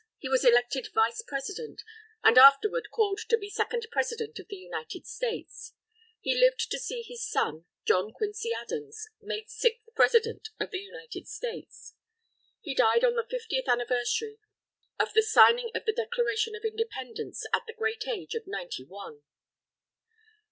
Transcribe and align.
He 0.17 0.27
was 0.29 0.43
elected 0.43 0.87
Vice 0.95 1.21
President, 1.27 1.83
and 2.23 2.35
afterward 2.35 2.89
called 2.89 3.19
to 3.29 3.37
be 3.37 3.51
second 3.51 3.85
President 3.91 4.39
of 4.39 4.47
the 4.47 4.55
United 4.55 5.05
States. 5.05 5.75
He 6.21 6.35
lived 6.35 6.71
to 6.71 6.79
see 6.79 7.03
his 7.03 7.29
son, 7.29 7.65
John 7.85 8.11
Quincy 8.11 8.51
Adams, 8.51 9.05
made 9.21 9.47
sixth 9.51 9.85
President 9.93 10.49
of 10.59 10.71
the 10.71 10.79
United 10.79 11.27
States. 11.27 11.93
He 12.61 12.73
died 12.73 13.05
on 13.05 13.13
the 13.13 13.27
Fiftieth 13.29 13.67
Anniversary 13.69 14.39
of 14.99 15.13
the 15.13 15.21
Signing 15.21 15.69
of 15.75 15.85
the 15.85 15.93
Declaration 15.93 16.55
of 16.55 16.65
Independence, 16.65 17.45
at 17.53 17.61
the 17.67 17.73
great 17.75 18.05
age 18.07 18.33
of 18.33 18.47
ninety 18.47 18.83
one. 18.83 19.21